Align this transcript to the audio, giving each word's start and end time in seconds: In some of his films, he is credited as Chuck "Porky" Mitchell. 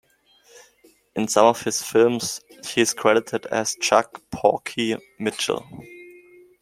In 1.13 1.27
some 1.27 1.45
of 1.45 1.61
his 1.61 1.83
films, 1.83 2.41
he 2.65 2.81
is 2.81 2.91
credited 2.95 3.45
as 3.45 3.75
Chuck 3.79 4.19
"Porky" 4.31 4.97
Mitchell. 5.19 5.63